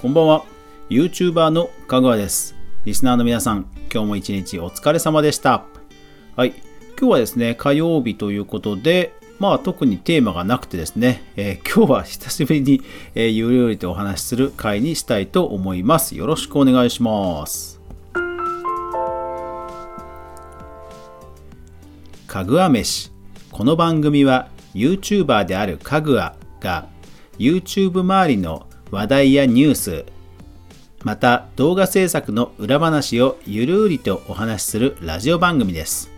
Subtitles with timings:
[0.00, 0.46] こんばんは。
[0.88, 2.56] YouTuber のかぐわです。
[2.86, 5.66] リスナーの皆さん今日も一日お疲れ様でした。
[6.36, 6.54] はい。
[6.98, 12.80] 今日はですね火曜日ということでまあ特にテーマがなくてですね、えー、今日は久しぶりに、
[13.14, 16.16] えー、ゆるゆるとお話しする回にしたいと思います。
[16.16, 17.78] よろしくお願いします。
[22.26, 23.12] かぐわ飯。
[23.52, 26.88] この番組は YouTuber であるかぐわが
[27.38, 30.04] YouTube 周りの話題やニュース、
[31.04, 36.10] また動画制作の裏話をゆるりとお話しするラジオ番組です。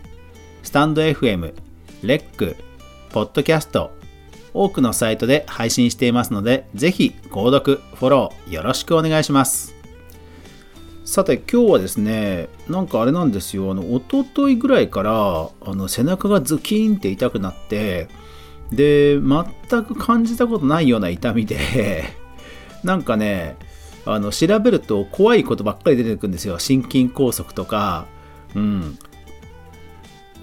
[0.63, 1.53] スタンド FM、
[2.01, 2.55] レック、
[3.11, 3.91] ポッドキャスト、
[4.55, 9.75] 多くのサイトで配信していますので、ぜひ購読、フォローよろしくお願いします。
[11.05, 18.07] さて今日はですね、なんかあれなんですよ、あの、おとといぐらいから、あの、背中がズキーンって痛くなって、
[18.71, 22.22] で、全く感じたことないような痛みで
[22.83, 23.55] なんかね、
[24.05, 26.59] あの調べると怖いことばっかり出てくるんですよ。
[26.59, 28.05] 心筋梗塞とか、
[28.55, 28.97] うん、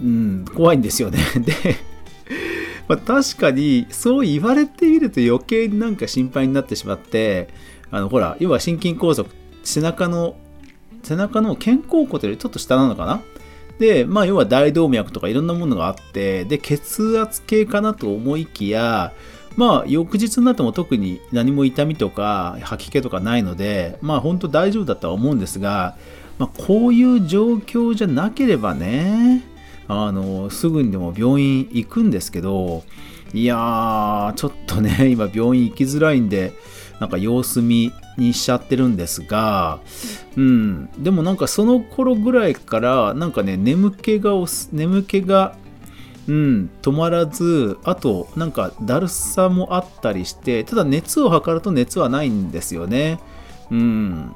[0.02, 1.18] うん、怖いんですよね。
[1.36, 1.76] で、
[2.88, 7.48] まあ、確かにそう言われてみると余計になんか心配になってしまって、
[7.90, 9.26] あのほら、要は心筋梗塞、
[9.62, 10.36] 背中の、
[11.02, 13.22] 背中の肩甲骨よりちょっと下なのかな？
[13.78, 19.12] で、まあ、要は大動脈とかいろんなものがあって、で、血圧計かなと思いきや、
[19.56, 25.96] まあ、翌日になっても特に何も痛みとか吐き気とかないので、まあ、本当大丈夫だとは思うんですが、
[26.38, 29.42] まあ、こういう状況じゃなければね、
[29.88, 32.84] あの、すぐにでも病院行くんですけど、
[33.34, 36.52] いやー、ちょっとね、 今病院行きづらいんで、
[37.00, 39.80] なんか様子見にしちゃってるんですが、
[40.36, 44.32] うん、でもなんかその頃ぐらいから、なんかね、眠気が、
[44.72, 45.56] 眠気が
[46.30, 53.18] うん、止まらず、あと、なんかだるさもあったりして、ただ熱を測ると熱はないんですよね。
[53.72, 54.32] うん。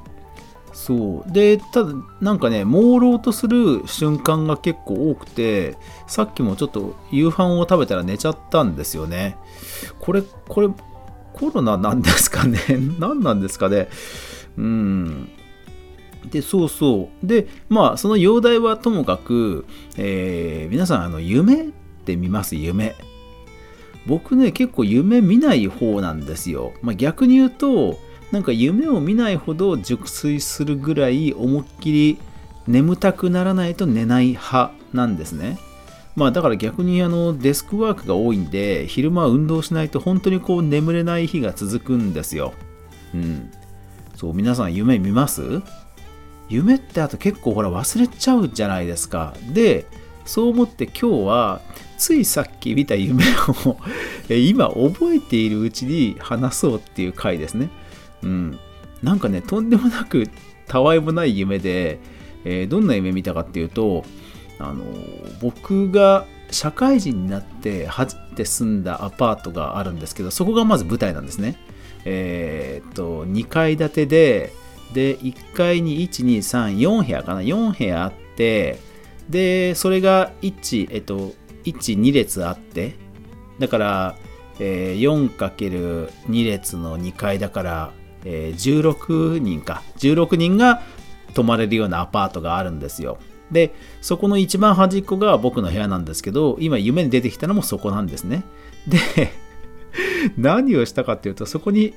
[0.73, 1.31] そう。
[1.31, 9.37] で、ただ、なんかね、朦朧とする瞬間が結構多くて、さっきもちょっと夕飯を食べたら寝ちゃったんですよね。
[10.01, 12.59] これ、これ、コロナなんですかね？
[12.99, 13.87] 何なんですかね？
[14.57, 15.29] うん。
[16.29, 17.25] で、そうそう。
[17.25, 19.65] で、まあ、その容体はともかく、
[19.95, 21.69] えー、皆さん、あの、夢
[22.05, 22.95] って見ます夢。
[24.05, 26.73] 僕ね、結構夢見ない方なんですよ。
[26.83, 27.99] まあ、逆に言うと、
[28.31, 32.17] なんか夢を見ないほど熟睡するぐらい思いっきり
[32.67, 35.57] 眠たくならないと寝ない派なんですね。
[36.15, 42.53] まあだから逆にあのデスクワークが多いんで昼間は運動しないと本当にこう眠れない日が続くんですよ。
[43.13, 43.51] うん。
[44.15, 45.61] そう、皆さん夢見ます？
[46.47, 49.35] 夢ってあと結構ほら忘れちゃうじゃないですか。
[49.53, 49.85] で、
[50.25, 51.61] そう思って今日は
[51.97, 53.23] ついさっき見た夢
[53.65, 53.77] を
[54.33, 57.69] 今覚えているうちに話そうっていう回ですね。
[58.23, 58.59] うん。
[59.03, 60.27] なんかね、とんでもなく
[60.67, 61.99] たわいもない夢で、
[62.43, 64.03] えー、どんな夢見たかっていうと、
[64.59, 64.83] あの
[65.41, 71.57] 僕が社会人になって初めて住んだアパートがあるんですけど、そこがまず舞台なんですね。
[72.05, 74.53] えー、っと、2階建てで、
[74.93, 78.79] で、1階に1、2、3、4部屋かな ?4 部屋あって、
[79.29, 82.95] で、それが1、えっと、1、2列あって、
[83.59, 84.15] だから、
[84.59, 87.93] えー、4×2 列の2階だから、
[88.23, 89.83] えー、16人か。
[89.97, 90.81] 16人が
[91.33, 93.17] 泊まれるようなアパートがあるんですよ。
[93.51, 98.43] で、そこの一番端っこが僕の部屋なんですけど、今夢に出てきたのもそこなんですね。
[98.87, 99.31] で、
[100.37, 101.93] 何をしたかっていうと、そこに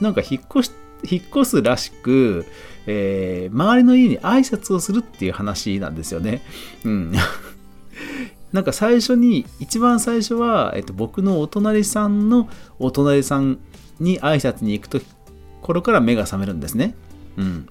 [0.00, 2.46] なんか引っ越して、引っ越すらしく、
[2.86, 6.42] えー、周りの家に挨拶をするっていう話なんですよね。
[6.84, 7.12] うん。
[8.52, 12.48] なんか最初に、一番最初は、えっと、僕のお隣さんの
[12.78, 13.58] お隣さん
[13.98, 15.00] に挨拶に行くと
[15.62, 16.94] ころから目が覚めるんですね。
[17.36, 17.66] うん。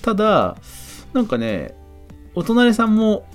[0.00, 0.56] ただ、
[1.12, 1.74] なんかね、
[2.34, 3.26] お隣さんも、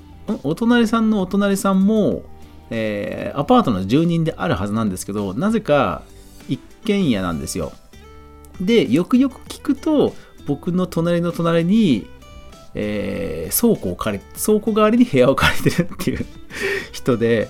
[0.44, 2.24] お隣さんのお隣さんも、
[2.72, 6.04] えー、アパートの住人であるはずなんですけど、なぜか
[6.48, 7.72] 一軒家なんですよ。
[8.62, 10.14] で、よくよく聞くと、
[10.46, 12.08] 僕の隣の隣に、
[12.76, 16.26] えー、倉庫を借り、倉庫代わりに部屋を借りてるっていう
[16.92, 17.50] 人で、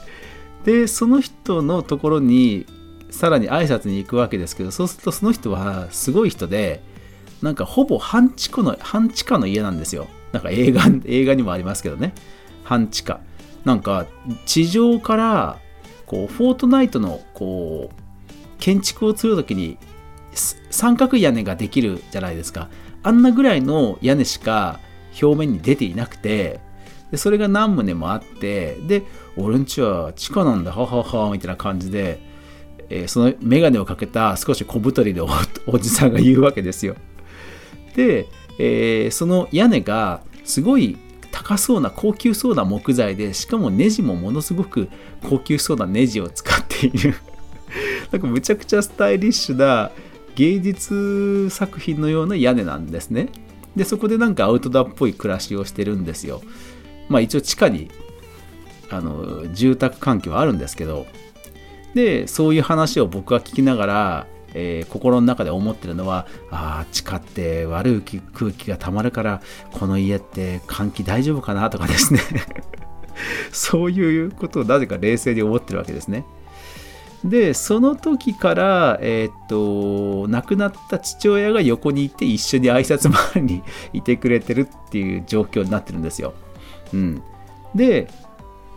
[0.65, 2.65] で、その人のところに、
[3.09, 6.81] さらに挨拶に行くわけですけど、そうするとその人はすごい人で、
[7.41, 10.07] なんかほぼ半地下の、半地下の家なんですよ。
[10.31, 12.13] なんか映画、映画にもありますけどね。
[12.63, 13.19] 半地下。
[13.65, 14.05] なんか
[14.45, 15.57] 地上から、
[16.05, 18.01] こう、フォートナイトの、こう、
[18.59, 19.77] 建築をするときに
[20.33, 22.69] 三角屋根ができるじゃないですか。
[23.03, 24.79] あんなぐらいの屋根しか
[25.21, 26.59] 表面に出ていなくて、
[27.11, 29.03] でそれが何棟もあって、で、
[29.35, 32.19] 俺んちは地下なんだ、ははは、みたいな感じで、
[32.89, 35.27] えー、その眼鏡をかけた少し小太りの
[35.67, 36.95] おじさんが言うわけですよ。
[37.95, 38.27] で、
[38.59, 40.97] えー、その屋根がすごい
[41.31, 44.89] 高そうな高級そうな木材でしかもネジもものすごく
[45.21, 47.15] 高級そうなネジを使っている
[48.11, 49.91] なんかむちゃくちゃスタイリッシュな
[50.35, 53.29] 芸術作品のような屋根なんですね。
[53.75, 56.41] でそこでなんかアウトドアっぽい暮らしをしてるんですよ。
[57.07, 57.89] まあ一応地下に
[58.89, 61.05] あの住宅環境はあるんですけど。
[61.95, 69.41] でそういう話を僕は聞きながらえー、心の中で思ってるのはああ地下って悪い空気がたまるから
[69.71, 72.21] この家って換気大丈夫かなとかですね。
[73.51, 76.25] そういうことをなぜか冷静に思ってるわけですね。
[77.23, 86.33] でその時から、えー、っと亡くなった父親が横にいて一緒に挨拶回りにいてくれてるっていう状況になってるんですよ。
[86.93, 87.21] うん、
[87.75, 88.07] で、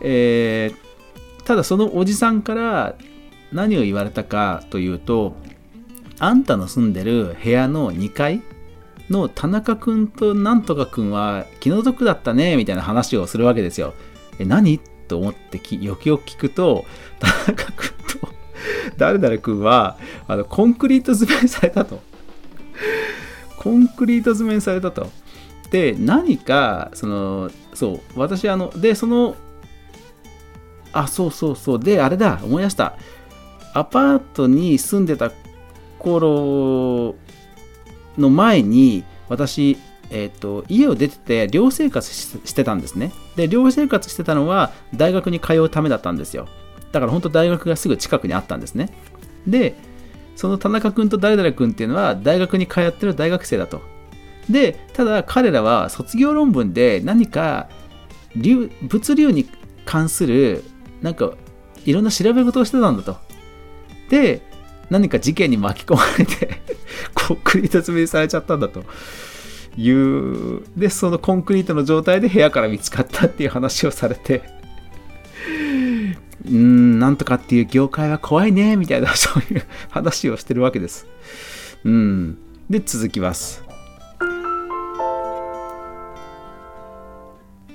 [0.01, 2.95] えー、ただそのおじさんから
[3.53, 5.35] 何を言われたかというと
[6.19, 8.41] あんたの住んでる部屋の2階
[9.09, 13.93] の田中君となんとか君は気の毒だったねみたいな話をするわけですよ。
[14.39, 14.79] え、何？
[15.07, 16.85] と思ってよくよく聞くと、
[17.19, 18.02] 田中君
[18.97, 19.97] 誰々君は
[20.27, 22.01] あのコンクリート詰めされたと。
[23.57, 25.09] コンクリート詰めされたと。
[25.71, 29.35] で、何か、その、そう、私、あの、で、その、
[30.91, 32.95] あ、そうそうそう、で、あれだ、思い出した。
[33.73, 35.31] アパートに住んでた
[35.97, 37.15] 頃
[38.17, 39.77] の前に私、
[40.11, 46.47] えーと、家を出てて寮生活してたんですねで寮生活してたのは大学に通うためだったんですよ
[46.93, 48.89] だから本当大学がすぐ近くにあったんですね。
[49.45, 49.75] で
[50.35, 53.81] その田中君と誰々君っていうのは大学に通ってる大学生だと。
[54.49, 57.67] でただ彼らは卒業論文で何か
[58.35, 59.47] 物流に
[59.85, 60.63] 関する
[61.01, 61.33] なんか
[61.85, 63.17] いろんな調べ事をしてたんだと。
[64.09, 64.41] で
[64.91, 66.61] 何か事件に巻き込まれて
[67.15, 68.83] コンクリート詰めにされちゃったんだと。
[69.75, 74.61] いうでそのコンクリートの状態で部屋から見つかったっていう話をされて。
[76.45, 81.07] うんなんとかっていう業界は怖いねみたいな そういう話をしてるわけです。
[81.83, 82.37] うん。
[82.69, 83.63] で続きます。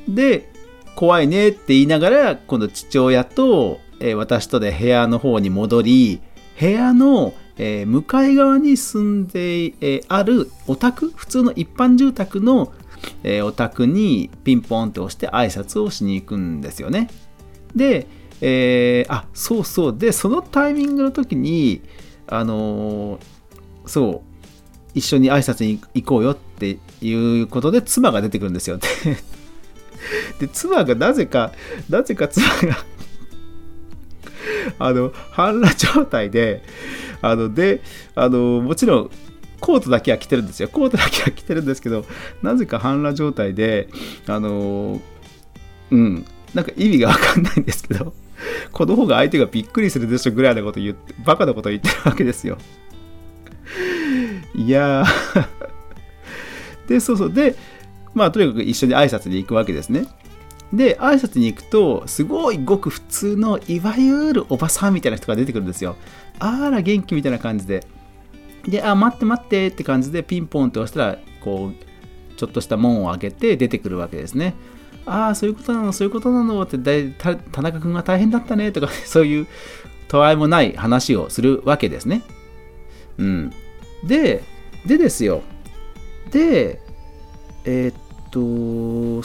[0.09, 0.51] で
[0.95, 6.21] 怖いねって言いながら今度父親と、えー、私とで部屋の方に戻り
[6.59, 12.73] 部屋の、えー、向かい側に住んで、えー、あるお宅普通の一般住宅の、
[13.23, 17.11] えー、お宅にピンポンって押して挨拶をしに行くんですよね。
[17.77, 18.09] で、
[18.41, 21.83] えー、あそうそうでそのタイミングの時に
[22.27, 23.21] あのー、
[23.87, 24.29] そう
[24.95, 28.79] 一緒に挨拶に行こうよっていうことで妻が出てくるんですよ。
[30.39, 31.53] で妻がなぜか
[31.89, 32.77] なぜか妻が
[34.79, 36.63] あの、半裸状態で、
[37.23, 37.81] あの、で、
[38.15, 39.11] あの、もちろん、
[39.61, 40.69] コートだけは着てるんですよ。
[40.69, 42.05] コートだけは着てるんですけど、
[42.43, 43.89] なぜか半裸状態で、
[44.27, 45.01] あの、
[45.91, 46.25] うん、
[46.55, 48.15] なんか意味がわかんないんですけど、
[48.73, 52.59] この方が相手がびっくりするでしょぐらいのこと言って、バカなこと言ってるわけですよ。
[54.55, 55.47] いやー
[56.89, 57.33] で、そうそう。
[57.33, 57.55] で、
[58.15, 60.07] まあ、とにかく一緒に挨拶に行くわけですね。
[60.73, 65.97] で、挨拶に行くと、すごいごく普通の、いわゆるおばさんみたいな人が出てくるんですよ。
[66.39, 67.87] あら、元気みたいな感じで。
[68.67, 74.55] で、あ、待って待ってって感じでピンポンって押したら、こう、ちょっとした門を開けて出てくるわけですね。
[75.09, 76.79] ああ、そういうことなの、そういうことなのって
[77.53, 79.47] 田中君が大変だったねとか、 そういう
[80.09, 82.23] たわいもない話をするわけですね。
[83.19, 83.53] うん。
[84.05, 84.43] で、
[84.87, 85.43] でですよ。
[86.31, 86.81] で、
[87.65, 87.95] えー、っ
[88.31, 89.23] と、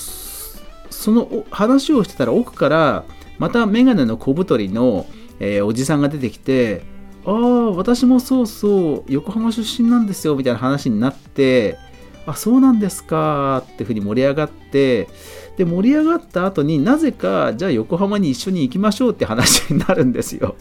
[0.94, 3.04] その話をしてたら奥から
[3.38, 5.06] またメガネの小太りの、
[5.40, 6.84] えー、おじさんが出てきて
[7.26, 11.78] ああ私もそうそう横浜出身なんですよみたいな話になって
[12.26, 15.10] あそうなんですかっていうふうに盛り上がって
[15.58, 20.56] で盛り上がった後になぜかじゃあ横浜に一緒に行きましょうって話になるんですよ。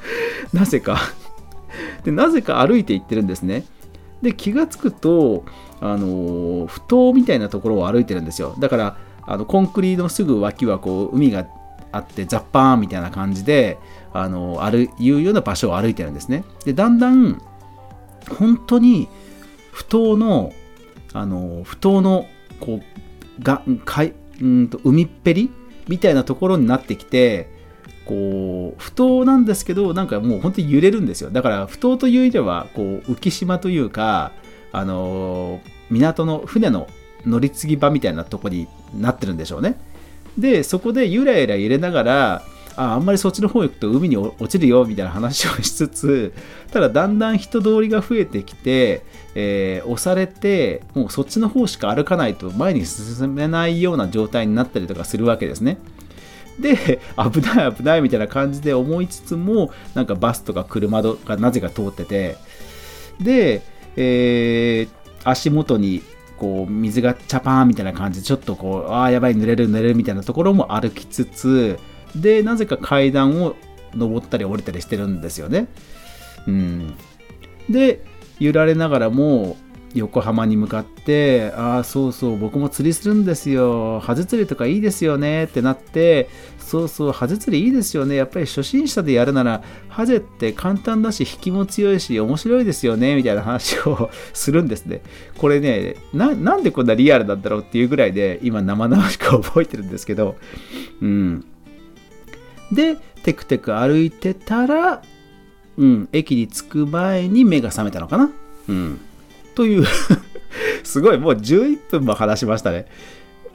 [0.52, 0.98] なぜか。
[2.04, 3.64] でなぜか歩いて行ってるんですね。
[4.22, 5.44] で気がつくと
[5.80, 6.80] あのー、ふ
[7.14, 8.54] みたいなところを歩いてるんですよ。
[8.58, 11.46] だからあのコンクリートのすぐ脇はこう海が
[11.92, 13.78] あってザッパーンみたいな感じで
[14.12, 16.44] あの歩いうような場所を歩いてるんですね。
[16.64, 17.40] でだんだん
[18.38, 19.08] 本当に
[19.72, 20.52] 不当の
[21.12, 22.26] あの不当の
[22.60, 25.50] こうがかいうんと海っぺり？
[25.88, 27.48] みたいなところになってきて
[28.04, 34.32] こう不当なんですけどなんかもう本当に揺れるんですよだから不当という意味ではこう浮島というか
[34.70, 36.86] あの港の船の
[37.24, 39.80] 乗り継ぎ場みたいなとこになってるんでしょうね。
[40.36, 42.42] でそこでゆらゆら揺れながら
[42.78, 46.32] ああんまりそっちの方行くと海に落ちるよみたいな話をしつつ
[46.70, 49.02] ただだんだん人通りが増えてきて、
[49.34, 55.78] えー、押されてもうそっちの方しか歩かないと前に進めないような状態になったりとかするわけですね。
[56.60, 62.36] で 危ない危ないみたいな感じで思いつつもなんかバスとか車がなぜか通ってて
[63.20, 63.62] で、
[63.96, 66.02] えー、足元に
[66.36, 71.78] こう水がチャパーンみたいな感じでちょっとこうああやばい濡れる濡れるみたいなところも歩きつつ
[72.20, 73.56] でなぜか階段を
[73.94, 75.68] 登ったり降りたりしてるんですよね。
[76.46, 76.94] うん、
[77.68, 78.04] で
[78.38, 79.56] 揺られながらも
[79.94, 84.00] 横浜に向かって「ああそうそう僕も釣りするんですよ。
[84.00, 88.14] ハゼ釣りとかいいですよね」ってなって「そうそうハゼ釣りいいですよね。
[88.14, 95.00] やっぱり初心者でやるならハゼって簡単だし引きも強いし面白いですよね」みたいな話を するんですね。
[95.38, 100.36] これねなんでこんなリアルなんだろうっていうぐらいで今生々しく覚えてるんですけど。
[101.00, 101.44] うん。
[102.72, 105.02] でテクテク歩いてたら
[105.76, 108.30] うん駅に着く前に目が覚めたのかな
[108.68, 109.00] うん
[109.54, 109.84] という
[110.84, 112.86] すごいもう11分も話しましたね。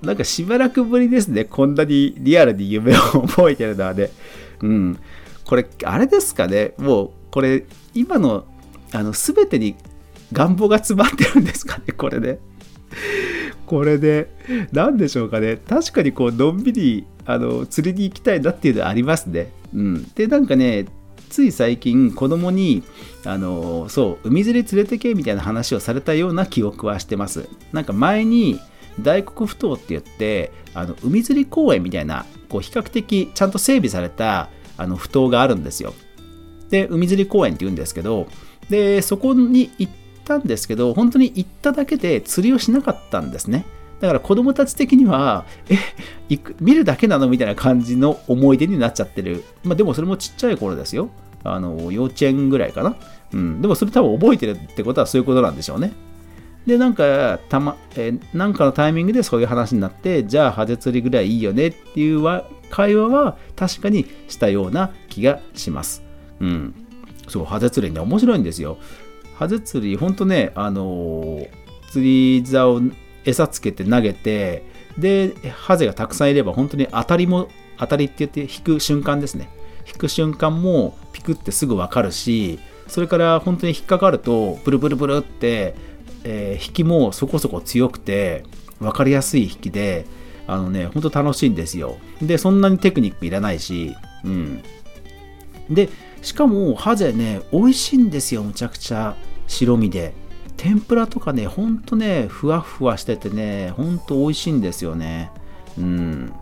[0.02, 1.46] なんかしばらくぶりですね。
[1.46, 4.10] こんなにリアルに夢を覚えてるのはね。
[4.62, 5.00] うん。
[5.46, 6.74] これ、あれですかね。
[6.78, 8.46] もう、これ、今の、
[8.92, 9.76] あの、すべてに
[10.34, 11.94] 願望が詰まってるんですかね。
[11.94, 12.40] これ、ね。
[13.74, 14.30] これで、
[14.72, 15.58] 何でしょうかね。
[15.58, 19.52] 確かにこう、のんびり、あの、釣りに行きたいなっていうのはありますね。
[19.74, 20.12] うん。
[20.16, 20.86] で、なんかね、
[21.34, 22.84] つい最近子供に
[23.26, 28.60] あのそう海釣り連れてけみたいな話をされたような記憶はしてますなんか前に
[29.02, 35.96] 大黒ふ頭って言ってあの海釣り公園みたいなこう比較的ちゃんと整備されたあのふ頭があるんですよ
[36.70, 38.28] で海釣り公園って言うんですけど
[38.70, 39.94] でそこに行っ
[40.26, 43.66] たんですけど本当に行っただけで釣りをしなかったんですね
[44.04, 45.78] だから子供たち的には、え、
[46.28, 49.46] 行く見るだけなのみたいな感じの思い出になっちゃってる。
[49.64, 51.10] まあでもそれもちっちゃい頃ですよ。
[51.46, 52.98] あの、幼稚園ぐらいかな。
[53.32, 53.62] うん。
[53.62, 55.94] でもそれ多分覚えてるってことはそういうことなんでしょうね。
[56.66, 62.22] で、なんか、たま、えー、なんかのタイミングでそういう話になって、じゃあ、ハゼ釣りぐらいいいよねっていう
[62.70, 66.04] 会話は確かにしたような気がします。
[66.42, 66.76] うん。
[67.30, 68.78] そう、ハゼ釣りね、面白いんですよ。
[69.36, 71.46] ハゼ釣り、ほんとね、あの、
[71.90, 72.82] 釣り竿を
[73.26, 74.64] 餌つけて投げて、
[74.98, 79.50] で、ハゼがたくさんいれば、本当に当たりも、当たりって言って引く瞬間ですね。
[79.88, 85.76] 引く瞬間もピクってすぐ分かるしそれから本当に引っかかるとブルブルブルって、
[86.24, 88.44] えー、引きもそこそこ強くて
[88.80, 90.06] 分かりやすい引きで
[90.48, 94.64] あのねほんと楽しいんですよでそんなにテクニックいらないしうん
[95.70, 95.90] で
[96.24, 99.16] しかもハゼね美味しいんですよむちゃくちゃ。
[99.46, 100.14] 白身で。
[100.56, 105.32] 天ぷらとかねほんとねふわふわしててねほんと美味しいんですよね。
[105.78, 106.34] うん。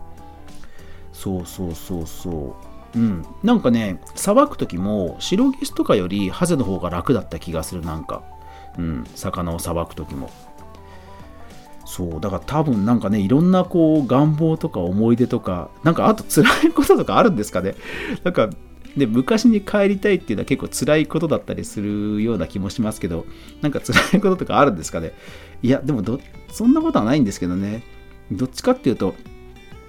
[1.12, 2.56] そうそうそうそ
[2.94, 2.98] う。
[2.98, 8.22] うん、なんかねさばく時も白ギスとかよりハゼの方が楽だった気がするなんか、
[8.78, 10.30] うん、魚をさばく時も。
[11.84, 12.20] そう。
[12.20, 17.74] だから多分なんかねいろんなこう願望とか思い出とかなんかあと辛いこととかあるんですかね。
[18.22, 18.48] なんか
[18.96, 23.24] で昔に帰りたいっていうのは結構辛いことだったりするような気もしますけど
[23.60, 25.12] なんか辛いこととかあるんですかね？
[25.62, 26.02] いやでも
[26.50, 27.82] そんなことはないんですけどね。
[28.30, 29.14] どっちかっていうと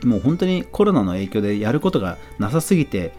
[0.03, 3.13] もう本当にコロナの影響でやることがなさすぎて、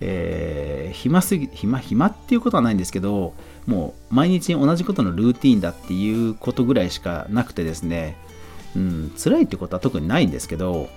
[0.00, 3.34] えー、暇すぎ、暇、暇っていうことはないんですけど、
[3.66, 8.16] もう毎日同じことのルーティンだっていうことぐらいしかなくてですね、
[8.74, 10.88] うん、辛いってことは特にないんですけど、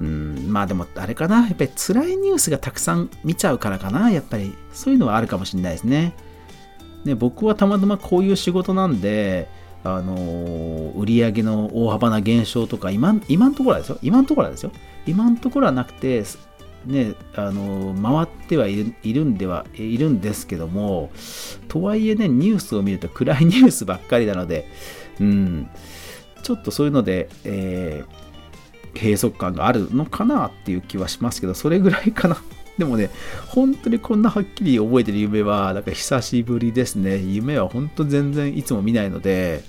[0.00, 6.14] うん、まあでもあれかな、やっぱり辛いニュースがたくさん見ちゃうからかな、やっぱりそういうのはあるかもしれないですね。
[7.04, 9.48] で僕はたまたまこういう仕事なんで、
[9.82, 13.98] あの売り上げの大幅な減少とか今今のところはですよ。
[14.02, 14.72] 今のところはですよ。
[15.06, 16.24] 今のところはなくて
[16.86, 21.10] ねあの回ってはいるいるんではいるんですけども
[21.68, 24.66] とはいえねニュースを見ると暗いニュースばっかりなので
[25.18, 25.70] うん
[26.42, 28.29] ちょっとそういうので、えー、
[28.94, 32.36] 閉塞感があるのかなっていう気はしますけどそれぐらいかな
[32.78, 33.10] でもね、
[33.48, 37.18] 本当にこんなはっきり覚えてる夢は、なんか久しぶりですね。
[37.18, 39.62] 夢は本当全然いつも見ないので、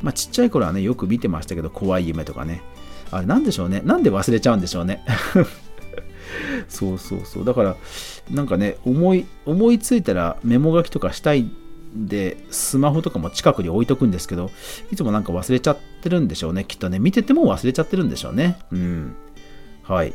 [0.00, 2.62] まあちっちゃい頃はね、よく見てましたけど、怖い夢とかね。
[3.10, 3.82] あれなんでしょうね？
[3.84, 5.04] なんで忘れちゃうんでしょうね？
[6.68, 7.44] そうそうそう。
[7.44, 7.76] だから、
[8.30, 11.46] なんかね、思い、思いついたらメモ書きとかしたい
[11.94, 14.50] で、スマホとかも近くに置いとくんですけど、
[14.92, 16.64] いつもなんか忘れちゃってるんでしょうね。
[16.64, 18.58] きっとね、見てても忘れちゃってるんでしょうね。
[18.72, 19.16] うん。
[19.82, 20.12] はい。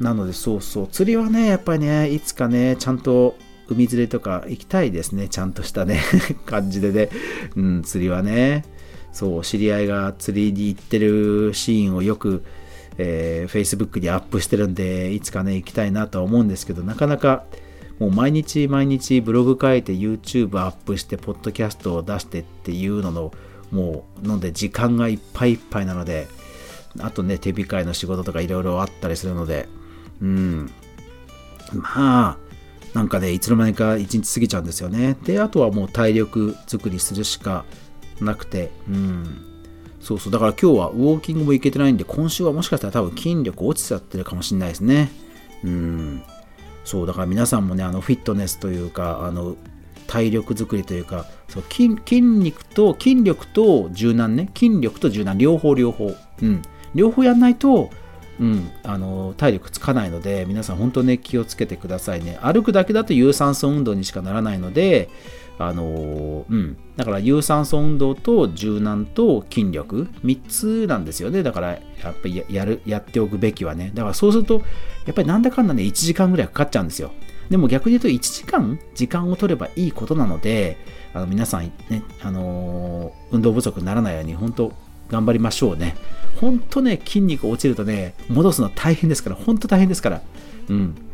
[0.00, 3.36] なのでそうそう釣りはねやっぱりねいつかねちゃんと
[3.68, 6.00] 海釣りとか行きたいですねちゃんとしたね
[6.46, 7.10] 感じでね、
[7.54, 8.64] うん、釣りはね
[9.12, 12.42] そう知り合いが釣りに行ってるシーンをよく
[13.02, 17.44] えー、Facebook にアップしてるんで、いつかね、行きたいなとは思うんですけど、なかなか、
[18.00, 23.32] もう毎日毎日ブログ書いて YouTube アップして、ポッドキャストを出してっていうのの、
[23.70, 26.26] もう、ので時間がいっぱいいっぱいなので、
[26.98, 29.68] あとね、手控えの仕事とかいろいろあったりするので、
[30.22, 30.70] うん。
[31.74, 32.38] まあ、
[32.94, 35.16] なんかね、いつの間にか一日過ぎちゃうんですよね。
[35.24, 37.66] で、あとはもう体力作りするしか
[38.18, 39.44] なくて、うん。
[40.00, 45.10] そうそう、だから今日はウォーキングも行けてないんで、今週はもしかしたら多分筋力落ちちゃってるかもしれないですね。
[45.62, 46.22] うん。
[46.84, 49.56] そう、だから皆さんもね、あのフィットネスというか、あの、
[50.06, 56.14] 体力作りというか、そう筋筋肉と、筋力と柔軟ね、筋力と柔軟、両方両方。
[56.42, 56.62] うん。
[56.94, 57.90] 両方やんないと、
[58.40, 62.38] うん、あの体力つかないので皆さん本当ね気をつけてくださいね。
[62.40, 65.10] 歩くだけだと有酸素運動にしかならないので
[65.58, 70.08] あのうん、だから有酸素運動と柔軟と筋力。
[70.24, 71.42] 3つなんですよね。
[71.42, 71.78] だからや
[72.12, 73.90] っぱりやるやっておくべきはね。
[73.92, 74.62] だからそうすると
[75.04, 77.12] やっぱりなんだかんだね1時間ぐらいかかっちゃうんですよ。
[77.50, 80.78] でも逆に言うと1時間時間を取ればいいことなので
[81.12, 84.72] あの皆さんね、あの、運動不足にならないように本当
[85.10, 85.96] 頑張りましょうね
[86.40, 90.22] 本当ね筋肉落ちるとね戻すの大変ですから本当大変ですから
[90.68, 91.10] うん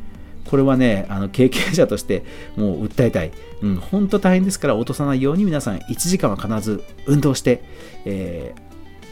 [0.48, 2.24] これはね、あの経験者として
[2.56, 3.32] もう訴えたい。
[3.62, 7.64] うん、本当大変ですから落とさないように皆さん1時間は必ず運動して、
[8.04, 8.54] え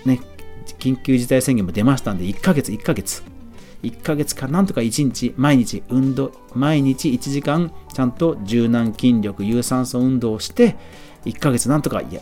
[0.04, 0.20] ー、ね、
[0.78, 3.22] 緊急事態宣言も出ましたんで、1ヶ月、1ヶ月。
[3.82, 10.76] 1ヶ月かなんとか1日、毎日運動、毎日1時間ちゃんと柔軟筋力、有酸素運動をして、
[11.24, 12.20] 1ヶ月なんとか、いや、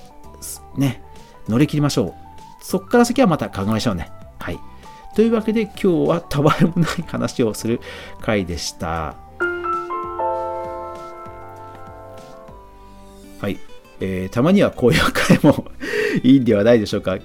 [0.76, 1.02] ね、
[1.48, 2.21] 乗り切りましょう。
[2.62, 4.10] そこから先はまた考えましょうね。
[4.38, 4.58] はい。
[5.14, 7.80] というわけで今日はたわいもない話をする
[8.20, 9.16] 回でした。
[13.40, 13.58] はい。
[14.00, 15.66] えー、たまにはこういう回も
[16.22, 17.18] いいんではないでしょうか。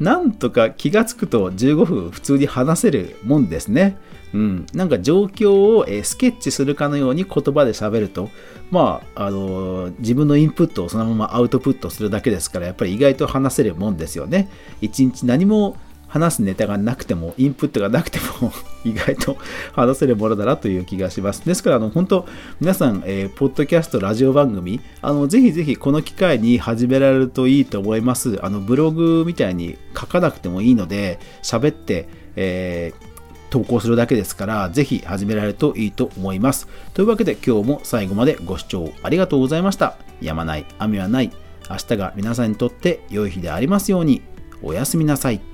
[0.00, 3.96] なんとか気がつくと15分普通に話せるもんですね。
[4.34, 8.30] うん、なんか状況を、えスケッチするかのように言葉で喋ると、
[8.70, 14.48] まあ、あの、自分のインプットをそのままアウトプットするだけですから、やっぱり意外と話せるもんですよね。
[14.80, 15.76] 一日何も
[16.12, 18.52] 話すネタがなくても、インプットがなくても
[18.84, 19.38] 意外と
[19.72, 21.40] 話せるものだなという気がします。
[21.46, 22.26] ですから、あの、本当
[22.60, 28.38] 皆さん、えー、ポッドキャスト、ラジオ番組、あの、ぜひぜひこの機会に始められるといいと思います。
[28.42, 33.12] あの、ブログみたいに書かなくてもいいので、喋って、えー
[33.52, 36.68] 投稿するだけですから、ぜひ始められるといいと思います。
[36.94, 39.98] というわけで今日も最後までご視聴ありがとうございました。
[40.22, 41.30] やまない、雨はない。
[41.68, 44.22] 明日が皆さんにとって良い日でありますように。
[44.62, 45.51] おやすみなさい。